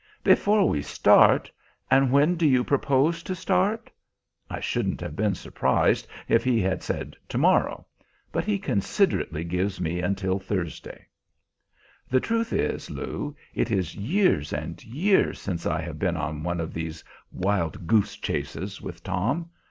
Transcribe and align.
"Before 0.23 0.67
we 0.67 0.81
start! 0.81 1.51
And 1.91 2.11
when 2.11 2.33
do 2.33 2.47
you 2.47 2.63
propose 2.63 3.21
to 3.21 3.35
start?" 3.35 3.91
I 4.49 4.59
shouldn't 4.59 4.99
have 4.99 5.15
been 5.15 5.35
surprised 5.35 6.07
if 6.27 6.43
he 6.43 6.59
had 6.59 6.81
said 6.81 7.15
"to 7.29 7.37
morrow," 7.37 7.85
but 8.31 8.43
he 8.43 8.57
considerately 8.57 9.43
gives 9.43 9.79
me 9.79 9.99
until 10.01 10.39
Thursday. 10.39 11.05
The 12.09 12.19
truth 12.19 12.51
is, 12.51 12.89
Lou, 12.89 13.35
it 13.53 13.69
is 13.69 13.93
years 13.93 14.51
and 14.53 14.83
years 14.83 15.39
since 15.39 15.67
I 15.67 15.83
have 15.83 15.99
been 15.99 16.17
on 16.17 16.41
one 16.41 16.59
of 16.59 16.73
these 16.73 17.03
wild 17.31 17.85
goose 17.85 18.15
chases 18.17 18.81
with 18.81 19.03
Tom. 19.03 19.51